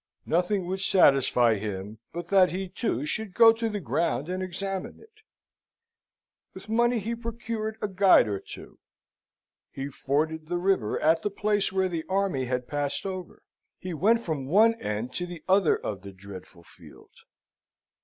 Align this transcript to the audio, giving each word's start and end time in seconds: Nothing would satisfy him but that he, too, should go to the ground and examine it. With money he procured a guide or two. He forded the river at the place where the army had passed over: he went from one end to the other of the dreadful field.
Nothing 0.25 0.65
would 0.65 0.81
satisfy 0.81 1.57
him 1.57 1.99
but 2.11 2.29
that 2.29 2.49
he, 2.49 2.67
too, 2.67 3.05
should 3.05 3.35
go 3.35 3.53
to 3.53 3.69
the 3.69 3.79
ground 3.79 4.29
and 4.29 4.41
examine 4.41 4.99
it. 4.99 5.19
With 6.55 6.67
money 6.67 6.97
he 6.97 7.13
procured 7.13 7.77
a 7.83 7.87
guide 7.87 8.27
or 8.27 8.39
two. 8.39 8.79
He 9.69 9.89
forded 9.89 10.47
the 10.47 10.57
river 10.57 10.99
at 10.99 11.21
the 11.21 11.29
place 11.29 11.71
where 11.71 11.87
the 11.87 12.03
army 12.09 12.45
had 12.45 12.67
passed 12.67 13.05
over: 13.05 13.43
he 13.77 13.93
went 13.93 14.21
from 14.23 14.47
one 14.47 14.73
end 14.81 15.13
to 15.13 15.27
the 15.27 15.43
other 15.47 15.77
of 15.77 16.01
the 16.01 16.11
dreadful 16.13 16.63
field. 16.63 17.11